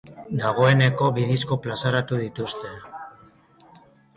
Dagoeneko 0.43 1.09
bi 1.17 1.27
disko 1.33 1.59
plazaratu 1.67 2.19
dituzte. 2.25 2.73